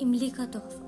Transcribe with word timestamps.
इमली 0.00 0.28
का 0.30 0.44
तोहफा। 0.46 0.84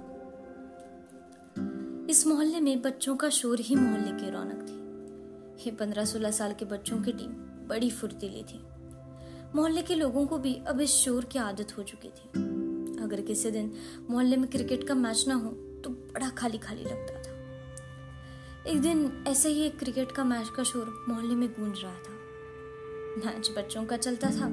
इस 2.10 2.26
मोहल्ले 2.26 2.60
में 2.60 2.82
बच्चों 2.82 3.16
का 3.16 3.28
शोर 3.28 3.60
ही 3.60 3.74
मोहल्ले 3.76 4.12
की 4.20 4.30
रौनक 4.30 4.62
थी। 4.62 5.66
ये 5.66 5.70
पंद्रह 5.76 6.04
सोलह 6.04 6.30
साल 6.30 6.52
के 6.52 6.64
बच्चों 6.64 6.98
की 7.02 7.12
टीम 7.12 7.32
बड़ी 7.68 7.90
फुर्तीली 7.90 8.42
थी। 8.42 8.60
मोहल्ले 9.54 9.82
के 9.82 9.94
लोगों 9.94 10.26
को 10.26 10.38
भी 10.38 10.54
अब 10.68 10.80
इस 10.80 10.90
शोर 10.94 11.24
की 11.24 11.38
आदत 11.38 11.76
हो 11.78 11.82
चुकी 11.82 12.08
थी। 12.08 12.28
अगर 13.04 13.20
किसी 13.20 13.50
दिन 13.50 13.72
मोहल्ले 14.10 14.36
में 14.36 14.48
क्रिकेट 14.50 14.86
का 14.88 14.94
मैच 14.94 15.24
ना 15.28 15.34
हो 15.34 15.50
तो 15.84 15.90
बड़ा 15.90 16.28
खाली 16.28 16.58
खाली 16.58 16.84
लगता 16.84 17.14
था। 17.14 17.38
एक 18.70 18.80
दिन 18.80 19.24
ऐसे 19.28 19.48
ही 19.48 19.62
एक 19.62 19.78
क्रिकेट 19.78 20.12
का 20.12 20.24
मैच 20.24 20.48
का 20.56 20.62
शोर 20.62 21.04
मोहल्ले 21.08 21.34
में 21.34 21.48
गूंज 21.50 21.82
रहा 21.82 21.94
था। 21.94 22.18
मैच 23.18 23.50
बच्चों 23.56 23.84
का 23.84 23.96
चलता 23.96 24.30
था, 24.30 24.48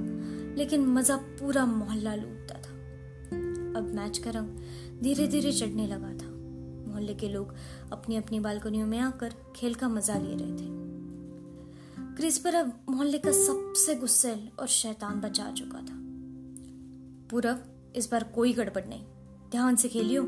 लेकिन 0.58 0.88
मज़ा 0.88 1.16
पूरा 1.16 1.66
मोहल्ला 1.66 2.16
लूटता 2.16 2.57
अब 3.78 3.96
मैच 3.96 4.18
का 4.18 4.30
रंग 4.30 4.48
धीरे 5.02 5.28
धीरे 5.28 5.52
चढ़ने 5.52 5.88
लगा 5.88 6.14
था। 6.14 6.38
मोहल्ले 6.88 7.14
के 7.14 7.30
लोग 7.30 7.54
अपनी 7.92 8.16
अपनी 8.16 8.40
बालकनियों 8.40 8.88
में 8.88 9.00
आकर 9.00 9.34
खेल 9.56 9.76
का 9.76 9.90
मज़ा 9.90 10.18
ले 10.18 10.36
रहे 10.36 10.52
थे। 10.52 10.78
क्रिस 12.16 12.38
पर 12.38 12.56
अब 12.56 12.80
मोहल्ले 12.90 13.18
का 13.18 13.32
सबसे 13.32 13.96
गुस्सेल 13.96 14.50
और 14.60 14.68
शैतान 14.68 15.22
बचा 15.22 15.52
चुका 15.52 15.78
था। 15.78 15.98
पूरब, 17.32 17.66
इस 17.96 18.12
बार 18.12 18.24
कोई 18.24 18.54
गड़बड़ 18.54 18.86
नहीं। 18.86 19.06
ध्यान 19.52 19.76
से 19.76 19.88
खेलियो। 19.88 20.24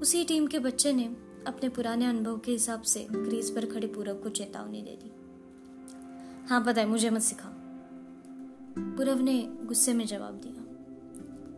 उसी 0.00 0.24
टीम 0.24 0.46
के 0.46 0.58
बच्चे 0.58 0.92
ने 0.92 1.16
अपने 1.46 1.68
पुराने 1.68 2.06
अनुभव 2.06 2.38
के 2.38 2.52
हिसाब 2.52 2.82
से 2.82 3.06
क्रीज 3.10 3.54
पर 3.54 3.66
खड़े 3.66 3.86
पूरब 3.86 4.22
को 4.22 4.28
चेतावनी 4.28 4.82
दे 4.82 4.98
दी। 5.02 5.12
हाँ 6.48 6.64
पता 6.64 6.80
है, 6.80 6.88
मुझे 6.88 7.10
मत 7.10 7.20
सिखा। 7.20 7.48
पूरव 8.78 9.18
ने 9.18 9.48
गुस्से 9.64 9.94
में 9.94 10.06
जवाब 10.06 10.34
दिया। 10.34 10.67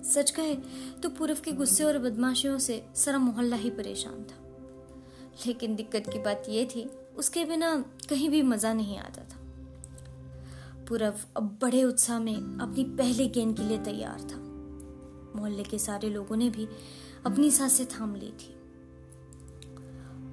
सच 0.05 0.31
कहे 0.31 0.55
तो 1.03 1.09
पूरव 1.09 1.37
के 1.45 1.53
गुस्से 1.53 1.85
और 1.85 1.99
बदमाशियों 1.99 2.59
से 2.59 2.83
सारा 2.97 3.19
मोहल्ला 3.19 3.57
ही 3.57 3.71
परेशान 3.71 4.23
था। 4.23 4.39
लेकिन 5.47 5.77
दिक्कत 5.77 6.09
की 6.13 6.19
बात 6.19 6.45
यह 6.49 6.65
थी, 6.65 6.91
उसके 7.17 7.45
बिना 7.45 7.85
कहीं 8.09 8.29
भी 8.29 8.43
मज़ा 8.43 8.73
नहीं 8.73 8.99
आता 8.99 9.23
था। 9.23 9.39
पूरव 10.89 11.15
अब 11.37 11.59
बड़े 11.63 11.85
उत्साह 11.85 12.19
में 12.19 12.37
अपनी 12.37 12.85
पहले 12.85 13.27
गेंद 13.27 13.57
के 13.57 13.63
लिए 13.63 13.79
तैयार 13.79 14.21
था। 14.21 14.39
मोहल्ले 15.37 15.63
के 15.63 15.79
सारे 15.79 16.09
लोगों 16.09 16.37
ने 16.37 16.51
भी 16.51 16.69
अपनी 17.27 17.51
साँसें 17.51 17.87
थाम 17.87 18.15
ली 18.15 18.33
थी। 18.41 18.57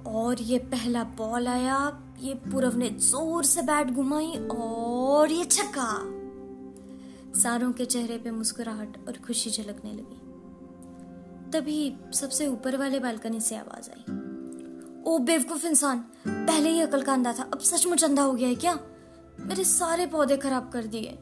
और 0.06 0.42
ये 0.42 0.58
पहला 0.58 1.04
बॉल 1.04 1.48
आया, 1.48 1.78
ये 2.20 2.34
पूरव 2.34 2.76
ने 2.76 2.90
ज़ोर 2.90 3.44
से 3.44 3.62
बैट 3.62 3.90
घुमाई 3.90 4.32
और 4.50 5.32
ये 5.32 5.44
छक्का। 5.44 6.17
सारों 7.42 7.72
के 7.72 7.84
चेहरे 7.84 8.18
पे 8.18 8.30
मुस्कुराहट 8.30 9.08
और 9.08 9.16
खुशी 9.16 9.50
झलकने 9.50 9.92
लगी। 9.92 10.28
तभी 11.50 11.96
सबसे 12.12 12.46
ऊपर 12.46 12.76
वाले 12.76 13.00
बालकनी 13.00 13.40
से 13.40 13.56
आवाज़ 13.56 13.90
आई। 13.90 14.00
ओ, 15.06 15.18
बेवकूफ़ 15.18 15.66
इंसान, 15.66 15.98
पहले 16.28 16.68
ही 16.68 16.80
अकल 16.80 17.02
का 17.02 17.12
अंधा 17.12 17.32
था, 17.32 17.42
अब 17.42 17.58
सचमुच 17.58 18.04
अंधा 18.04 18.22
हो 18.22 18.32
गया 18.32 18.48
है 18.48 18.54
क्या? 18.54 18.80
मेरे 19.40 19.64
सारे 19.64 20.06
पौधे 20.06 20.36
खराब 20.36 20.70
कर 20.70 20.84
दिए। 20.84 21.18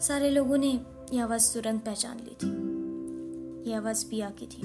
सारे 0.00 0.30
लोगों 0.30 0.58
ने 0.58 0.80
यह 1.12 1.24
आवाज़ 1.24 1.54
तुरंत 1.54 1.84
पहचान 1.84 2.18
ली 2.18 2.36
थी। 2.42 2.64
यह 3.70 3.76
आवाज़ 3.78 4.06
पिया 4.06 4.30
की 4.30 4.46
थी। 4.46 4.60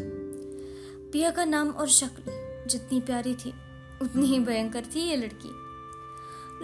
पिया 1.12 1.32
का 1.32 1.46
नाम 1.46 1.70
और 1.70 1.88
शक्ल 1.88 2.24
जितनी 2.68 3.02
प्यारी 3.02 3.36
थी, 3.36 3.54
उतनी 4.02 4.26
ही 4.26 4.40
भयंकर 4.40 4.86
थी 4.96 5.00
ये 5.00 5.16
लड़की। 5.16 5.50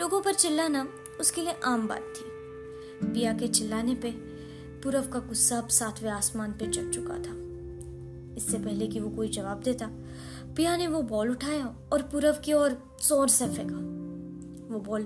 लोगों 0.01 0.21
पर 0.21 0.33
चिल्लाना 0.33 0.87
उसके 1.19 1.41
लिए 1.41 1.59
आम 1.65 1.87
बात 1.87 2.01
थी। 2.01 2.34
पिया 3.03 3.33
के 3.33 3.47
चिल्लाने 3.47 3.95
पे 3.95 4.11
पूरव 4.83 5.07
का 5.07 5.19
गुस्सा 5.19 5.57
अब 5.57 5.67
सातवें 5.67 6.11
आसमान 6.11 6.51
पे 6.51 6.67
चढ़ 6.67 6.89
चुका 6.89 7.13
था। 7.13 7.33
इससे 8.37 8.57
पहले 8.57 8.87
कि 8.87 8.99
वो 8.99 9.09
कोई 9.09 9.27
जवाब 9.27 9.61
देता, 9.61 9.87
पिया 10.55 10.77
ने 10.77 10.87
वो 10.87 11.01
बॉल 11.01 11.29
उठाया 11.29 11.65
और 11.93 12.01
पूरव 12.01 12.39
की 12.45 12.53
ओर 12.53 12.77
ज़ोर 13.03 13.29
से 13.29 13.47
फेंका। 13.47 13.75
वो 14.73 14.79
बॉल 14.79 15.03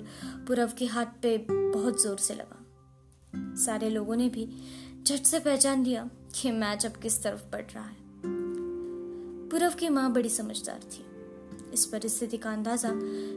पूरव 0.47 0.71
के 0.77 0.85
हाथ 0.85 1.05
पे 1.21 1.37
बहुत 1.49 2.01
ज़ोर 2.03 2.17
से 2.17 2.33
लगा। 2.33 3.55
सारे 3.55 3.89
लोगों 3.89 4.15
ने 4.15 4.29
भी 4.29 4.47
झट 5.03 5.25
से 5.25 5.39
पहचान 5.39 5.83
लिया 5.83 6.09
कि 6.41 6.51
मैच 6.51 6.85
अब 6.85 6.91
किस 6.91 7.23
तरफ़ 7.23 7.43
बढ़ 7.51 7.65
रहा 7.75 7.83
है। 7.83 7.97
पूरव 9.49 9.73
की 9.73 9.89
माँ 9.89 10.11
बड़ी 10.13 10.29
समझदार 10.29 10.79
थी। 10.93 11.05
इस 11.73 11.85
परिस्थिति 11.85 12.37
का 12.37 12.53
अंदाज़ा 12.53 12.89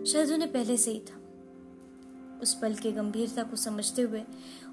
शायद 0.04 0.30
उन्हें 0.30 0.52
पहले 0.52 0.76
से 0.76 0.90
ही 0.90 1.00
था। 1.00 1.21
उस 2.42 2.54
पल 2.54 2.74
की 2.74 2.92
गंभीरता 2.92 3.42
को 3.42 3.56
समझते 3.56 4.02
हुए 4.02 4.22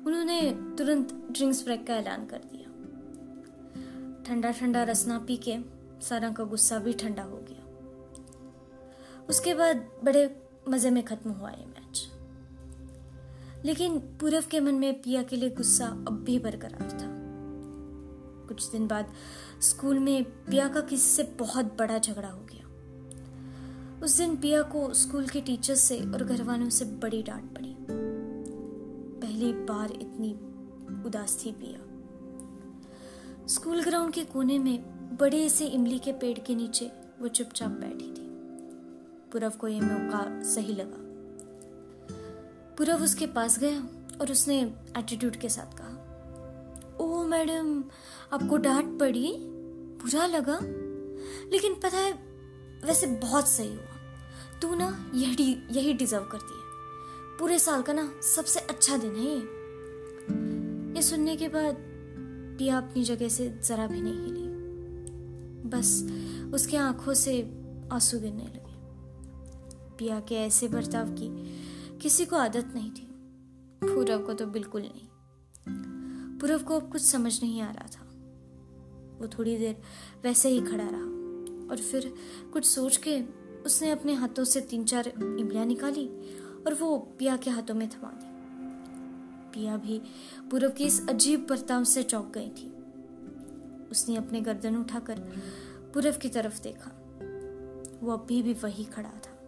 उन्होंने 0.06 0.42
तुरंत 0.78 1.14
ड्रिंक्स 1.32 1.64
ब्रेक 1.64 1.86
का 1.88 1.96
ऐलान 1.96 2.26
कर 2.26 2.38
दिया। 2.38 2.68
ठंडा 4.24 4.52
ठंडा 4.52 4.84
रसना 4.84 5.20
पी 5.20 5.38
के 5.38 5.58
सारा 6.02 6.30
का 6.30 6.44
गुस्सा 6.44 6.80
भी 6.80 6.94
ठंडा 6.94 7.24
हो 7.24 7.38
गया। 7.50 7.66
उसके 9.30 9.54
बाद 9.54 9.86
बड़े 10.04 10.24
मज़े 10.70 10.90
में 10.90 11.04
खत्म 11.04 11.32
हुआ 11.32 11.52
ये 11.52 11.66
मैच 11.66 12.08
लेकिन 13.66 13.98
पूरव 14.20 14.44
के 14.52 14.60
मन 14.60 14.76
में 14.76 15.02
पिया 15.02 15.24
के 15.24 15.36
लिए 15.36 15.50
गुस्सा 15.50 15.86
अब 15.86 16.24
भी 16.26 16.40
बरकरार 16.40 16.92
था। 16.92 17.08
कुछ 18.48 18.72
दिन 18.72 18.88
बाद 18.88 19.14
स्कूल 19.62 20.00
में 20.00 20.24
पिया 20.24 20.68
का 20.68 20.82
किसी 20.82 21.10
से 21.10 21.24
बहुत 21.40 21.66
बड़ा 21.78 21.98
झगड़ा 21.98 22.28
हो 22.28 22.42
गया। 22.44 22.69
उस 24.04 24.18
दिन 24.18 24.36
पिया 24.36 24.62
को 24.62 24.94
स्कूल 24.94 25.28
के 25.28 25.42
टीचर 25.42 25.76
से 25.76 26.00
और 26.00 26.24
घर 26.24 26.44
वालों 26.44 26.70
से 26.70 26.86
बड़ी 26.86 27.24
डांट 27.24 27.44
पड़ी। 27.44 27.76
पहली 29.20 29.54
बार 29.54 29.92
इतनी 29.92 30.32
उदास 31.06 31.44
थी 31.46 31.52
पिया। 31.52 31.80
स्कूल 33.48 33.84
ग्राउंड 33.84 34.14
के 34.14 34.24
कोने 34.24 34.60
में 34.60 34.84
बड़े 35.18 35.50
से 35.50 35.66
इमली 35.66 36.00
के 36.00 36.12
पेड़ 36.12 36.40
के 36.40 36.56
नीचे 36.56 36.92
वो 37.20 37.28
चुपचाप 37.28 37.70
बैठी 37.70 38.12
थी। 38.12 38.30
पुरव 39.32 39.50
को 39.50 39.68
यह 39.68 39.82
मौका 39.82 40.44
सही 40.44 40.74
लगा। 40.74 41.10
पुरव 42.76 43.04
उसके 43.04 43.28
पास 43.28 43.60
गया 43.60 43.80
और 44.22 44.32
उसने 44.32 44.62
एटीट्यूड 44.98 45.36
के 45.36 45.50
साथ 45.50 45.78
कहा 45.78 45.96
ओ 47.02 47.24
मैडम, 47.24 47.84
आपको 48.34 48.58
डांट 48.58 49.00
पड़ी? 49.00 49.38
बुरा 50.02 50.26
लगा? 50.26 50.60
लेकिन 51.52 51.74
पता 51.74 51.98
है 51.98 52.29
वैसे 52.86 53.08
बहुत 53.08 53.48
सही 53.48 53.76
हुआ। 53.76 53.96
तू 54.62 54.76
ना 54.76 55.12
यही 55.16 55.64
यही 55.72 55.94
डिजर्व 55.94 56.24
करती 56.24 56.54
है। 56.54 56.70
पूरे 57.38 57.60
साल 57.60 57.82
का 57.82 57.94
ना 57.94 58.14
सबसे 58.36 58.60
अच्छा 58.60 58.98
दिन 58.98 59.16
है 59.16 59.26
ये। 59.26 59.60
ये 60.96 61.02
सुनने 61.02 61.36
के 61.36 61.50
बाद 61.50 61.78
पिया 62.60 62.78
अपनी 62.78 63.04
जगह 63.04 63.28
से 63.28 63.60
जरा 63.66 63.88
भी 63.88 64.02
नहीं 64.02 64.26
हिली। 64.26 64.50
बस 65.70 66.04
उसके 66.54 66.78
आँखों 66.78 67.14
से 67.14 67.64
आँसू 67.92 68.20
गिरने 68.20 68.44
लगे। 68.44 68.70
पिया 69.98 70.20
के 70.20 70.36
ऐसे 70.36 70.68
बर्ताव 70.68 71.06
की 71.10 71.60
किसी 71.98 72.26
को 72.26 72.36
आदत 72.36 72.72
नहीं 72.76 72.92
थी। 72.92 73.10
पूरव 73.84 74.26
को 74.26 74.34
तो 74.34 74.46
बिल्कुल 74.46 74.82
नहीं। 74.82 75.08
पूरव 76.38 76.60
को 76.60 76.80
अब 76.80 76.92
कुछ 76.92 77.02
समझ 77.02 77.44
नहीं 77.44 77.62
आ 77.62 77.72
रहा 77.72 77.88
था। 77.88 78.06
वो 79.22 79.28
थोड़ी 79.28 79.58
देर 79.58 79.82
वैसे 80.24 80.50
ही 80.50 80.62
खड़ा 80.62 80.90
रहा। 80.90 81.19
और 81.72 81.78
फिर 81.78 82.14
कुछ 82.54 82.66
सोच 82.66 82.98
के 82.98 83.22
उसने 83.66 83.92
अपने 83.92 84.14
हाथों 84.14 84.44
से 84.44 84.62
तीन 84.62 84.86
चार 84.86 85.08
इमलियाँ 85.08 85.66
निकाली 85.66 86.08
और 86.68 86.74
वो 86.74 86.98
पिया 86.98 87.38
के 87.38 87.50
हाथों 87.50 87.76
में 87.76 87.90
थमा 87.90 88.12
दी 88.16 88.30
पिया 89.54 89.78
भी 89.78 90.02
पूरव 90.52 90.72
के 90.72 90.84
इस 90.84 91.10
अजीब 91.10 91.48
बर्ताव 91.50 91.84
से 91.84 92.04
चौंक 92.04 92.32
गई 92.34 92.50
थी। 92.50 92.74
उसने 93.92 94.16
अपने 94.16 94.42
गर्दन 94.42 94.76
उठाकर 94.76 95.20
पूरव 95.94 96.14
की 96.14 96.30
तरफ़ 96.30 96.62
देखा। 96.62 96.92
वो 98.04 98.14
अभी 98.14 98.42
भी 98.42 98.54
वही 98.54 98.84
खड़ा 98.84 99.10
था। 99.10 99.40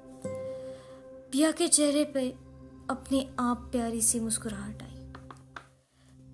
पिया 1.31 1.51
के 1.51 1.67
चेहरे 1.67 2.05
पे 2.05 2.29
अपने 2.89 3.35
आप 3.39 3.69
प्यारी 3.71 4.01
सी 4.01 4.19
मुस्कुराहट 4.19 4.81
आई। 4.83 5.13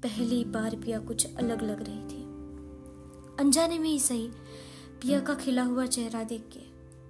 पहली 0.03 0.43
बार 0.45 0.75
पिया 0.75 0.99
कुछ 0.99 1.35
अलग 1.35 1.61
लग 1.61 1.81
रही 1.81 2.03
थी। 2.03 2.23
अनजाने 3.39 3.79
में 3.79 3.89
ही 3.89 3.99
सही 3.99 4.29
पिया 5.01 5.19
का 5.19 5.33
खिला 5.33 5.63
हुआ 5.63 5.85
चेहरा 5.85 6.23
देख 6.23 6.43
के 6.53 6.59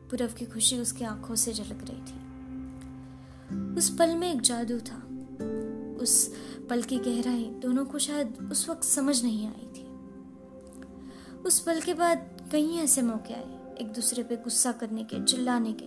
पूरव 0.10 0.34
की 0.34 0.45
खुशी 0.45 0.80
उसकी 0.80 1.04
आँखों 1.04 1.36
से 1.36 1.54
झलक 1.54 1.86
रही 1.89 2.01
थी। 2.01 2.28
उस 3.78 3.98
पल 3.98 4.16
में 4.16 4.34
एक 4.34 4.42
जादू 4.42 4.80
था। 4.80 5.04
उस 6.04 6.34
पल 6.69 6.81
की 6.81 6.98
गहराई 6.98 7.44
दोनों 7.44 7.86
को 7.86 8.00
शायद 8.00 8.50
उस 8.51 8.69
वक्त 8.69 8.84
समझ 8.84 9.24
नहीं 9.24 9.48
आई 9.48 9.68
थी। 9.75 9.88
उस 11.36 11.60
पल 11.60 11.81
के 11.81 11.94
बाद 11.94 12.50
कई 12.51 12.75
ऐसे 12.75 13.01
मौके 13.01 13.34
आए, 13.34 13.75
एक 13.81 13.94
दूसरे 13.94 14.24
पे 14.24 14.36
गुस्सा 14.36 14.72
करने 14.72 15.04
के, 15.04 15.24
चिल्लाने 15.24 15.74
के। 15.74 15.86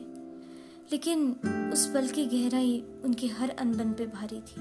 लेकिन 0.93 1.33
उस 1.73 1.87
पल 1.87 2.09
की 2.09 2.27
गहराई 2.27 2.85
उनकी 3.05 3.29
हर 3.29 3.51
अनबन 3.51 3.93
पे 3.93 4.07
भारी 4.07 4.41
थी। 4.41 4.61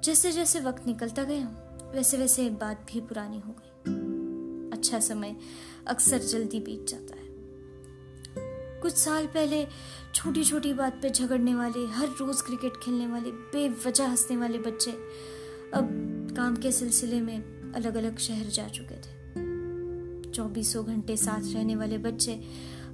जैसे 0.00 0.32
जैसे 0.32 0.60
वक्त 0.60 0.86
निकलता 0.86 1.24
गया 1.24 1.46
वैसे 1.94 2.16
वैसे 2.16 2.50
बात 2.50 2.86
भी 2.92 3.00
पुरानी 3.00 3.40
हो 3.40 3.52
गई। 3.52 3.71
अच्छा 4.92 5.14
समय 5.14 5.36
अक्सर 5.86 6.18
जल्दी 6.18 6.60
बीत 6.60 6.86
जाता 6.88 7.16
है। 7.16 8.80
कुछ 8.80 8.92
साल 8.92 9.26
पहले 9.26 9.66
छोटी 10.14 10.44
छोटी 10.44 10.72
बात 10.72 10.98
पे 11.02 11.10
झगड़ने 11.10 11.54
वाले, 11.54 11.86
हर 11.86 12.08
रोज 12.08 12.40
क्रिकेट 12.40 12.72
खेलने 12.82 13.06
वाले, 13.06 13.30
बेवजह 13.30 14.06
हंसने 14.06 14.36
वाले 14.36 14.58
बच्चे 14.58 14.90
अब 15.74 16.34
काम 16.36 16.56
के 16.56 16.72
सिलसिले 16.72 17.20
में 17.20 17.72
अलग 17.72 17.94
अलग 17.94 18.18
शहर 18.18 18.46
जा 18.46 18.68
चुके 18.68 18.94
थे। 18.94 20.30
चौबीसों 20.30 20.84
घंटे 20.86 21.16
साथ 21.16 21.54
रहने 21.54 21.76
वाले 21.76 21.98
बच्चे 21.98 22.34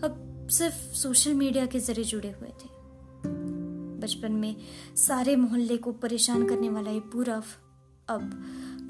अब 0.04 0.48
सिर्फ़ 0.50 0.94
सोशल 0.94 1.34
मीडिया 1.34 1.66
के 1.66 1.80
ज़रिए 1.80 2.04
जुड़े 2.04 2.30
हुए 2.30 2.48
थे। 2.48 2.68
बचपन 3.98 4.32
में 4.32 4.56
सारे 4.96 5.36
मोहल्ले 5.36 5.76
को 5.76 5.92
परेशान 5.92 6.48
करने 6.48 6.68
वाला 6.68 6.90
ये 6.90 7.00
पूरव 7.00 7.44
अब 8.08 8.30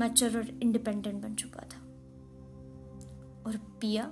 मैचर 0.00 0.38
और 0.38 0.58
इंडिपेंडेंट 0.62 1.22
बन 1.22 1.34
चुका 1.34 1.60
था। 1.60 1.84
और 3.48 3.56
पिया 3.80 4.10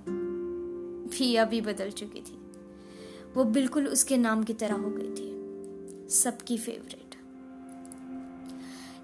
पिया 1.09 1.45
भी 1.45 1.61
बदल 1.61 1.91
चुकी 1.91 2.21
थी। 2.21 2.39
वो 3.35 3.45
बिल्कुल 3.45 3.87
उसके 3.89 4.17
नाम 4.17 4.45
की 4.45 4.55
तरह 4.55 4.75
हो 4.75 4.91
गई 4.91 5.11
थी। 5.11 6.09
सबकी 6.09 6.59
फेवरेट 6.59 7.05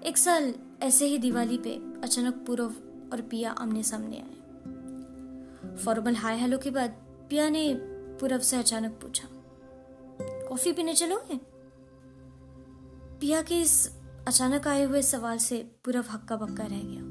एक 0.05 0.17
साल 0.17 0.53
ऐसे 0.81 1.05
ही 1.05 1.17
दिवाली 1.17 1.57
पे 1.57 1.75
अचानक 2.03 2.43
पूरव 2.47 2.73
और 3.13 3.21
पिया 3.21 3.51
आमने 3.51 3.83
सामने 3.83 4.17
आए। 4.17 5.75
फॉर्मल 5.75 6.15
हाय 6.15 6.37
हेलो 6.37 6.57
के 6.57 6.69
बाद 6.69 6.89
पिया 7.29 7.49
ने 7.49 7.73
पूरव 8.19 8.39
से 8.39 8.57
अचानक 8.57 8.91
पूछा, 8.91 9.27
कॉफ़ी 10.49 10.73
पीने 10.73 10.93
चलोगे? 10.93 11.39
पिया 13.19 13.41
के 13.41 13.61
इस 13.61 13.87
अचानक 14.27 14.67
आए 14.67 14.83
हुए 14.83 15.01
सवाल 15.01 15.37
से 15.37 15.65
पूरव 15.85 16.05
हक्का 16.09 16.35
बक्का 16.35 16.63
रह 16.63 16.81
गया। 16.83 17.01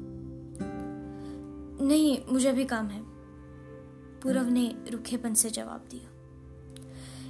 नहीं, 1.87 2.17
मुझे 2.31 2.51
भी 2.51 2.65
काम 2.65 2.87
है। 2.87 3.12
पूरव 4.23 4.49
ने 4.49 4.75
रुखेपन 4.89 5.33
से 5.33 5.49
जवाब 5.49 5.87
दिया। 5.91 6.09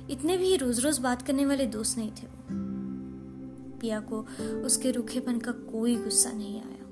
इतने 0.10 0.38
भी 0.38 0.56
रोज 0.56 0.80
रोज 0.80 0.98
बात 0.98 1.22
करने 1.22 1.46
वाले 1.46 1.66
दोस्त 1.66 1.98
नहीं 1.98 2.12
थे 2.12 2.28
वो। 2.28 2.62
पिया 3.80 4.00
को 4.00 4.20
उसके 4.66 4.92
रुखेपन 4.92 5.40
का 5.40 5.52
कोई 5.52 5.96
गुस्सा 5.96 6.32
नहीं 6.32 6.62
आया। 6.62 6.86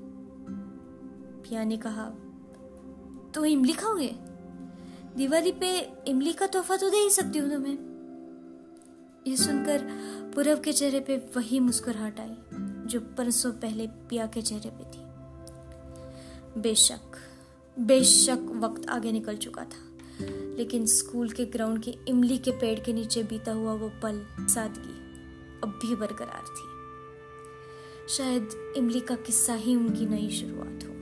पिया 1.42 1.64
ने 1.64 1.76
कहा 1.76 2.04
तो 3.34 3.44
इमली 3.44 3.72
खाओगे? 3.72 4.14
दिवाली 5.16 5.52
पे 5.52 5.92
इमली 6.08 6.32
का 6.32 6.46
तोहफा 6.46 6.76
तो 6.76 6.90
दे 6.90 6.96
ही 6.96 7.10
सकती 7.10 7.38
हूँ 7.38 7.50
तुम्हें। 7.50 7.78
ये 9.26 9.36
सुनकर 9.36 9.86
पूरब 10.34 10.60
के 10.60 10.72
चेहरे 10.72 11.00
पे 11.00 11.16
वही 11.36 11.60
मुस्कुराहट 11.60 12.20
आई, 12.20 12.36
जो 12.86 13.00
परसों 13.18 13.52
पहले 13.52 13.86
पिया 13.86 14.26
के 14.26 14.42
चेहरे 14.42 14.70
पे 14.70 14.84
थी। 14.84 16.60
बेशक 16.60 17.16
बेशक 17.76 18.38
वक्त 18.56 18.88
आगे 18.88 19.12
निकल 19.12 19.36
चुका 19.36 19.64
था। 19.64 19.91
लेकिन 20.56 20.86
स्कूल 20.86 21.30
के 21.30 21.44
ग्राउंड 21.44 21.82
के 21.82 21.94
इमली 22.08 22.38
के 22.38 22.50
पेड़ 22.50 22.78
के 22.80 22.92
नीचे 22.92 23.22
बीता 23.22 23.52
हुआ 23.52 23.72
वो 23.72 23.88
पल 24.02 24.26
सादगी 24.40 25.00
अब 25.62 25.78
भी 25.82 25.94
बरकरार 25.96 26.44
थी। 26.48 26.70
शायद 28.08 28.74
इमली 28.76 29.00
का 29.00 29.14
किस्सा 29.16 29.54
ही 29.54 29.76
उनकी 29.76 30.06
नई 30.06 30.30
शुरुआत 30.30 30.84
हो। 30.84 30.92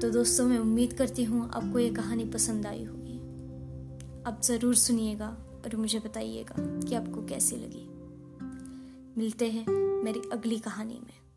तो 0.00 0.10
दोस्तों, 0.10 0.46
मैं 0.48 0.58
उम्मीद 0.58 0.92
करती 0.92 1.24
हूँ 1.24 1.50
आपको 1.54 1.78
ये 1.78 1.90
कहानी 1.90 2.24
पसंद 2.24 2.66
आई 2.66 2.84
होगी। 2.84 3.18
आप 4.26 4.40
ज़रूर 4.44 4.74
सुनिएगा 4.74 5.28
और 5.64 5.76
मुझे 5.76 5.98
बताइएगा 5.98 6.54
कि 6.88 6.94
आपको 6.94 7.26
कैसी 7.26 7.56
लगी। 7.56 7.86
मिलते 9.18 9.50
हैं 9.50 9.66
मेरी 10.04 10.20
अगली 10.32 10.58
कहानी 10.58 11.00
में। 11.04 11.27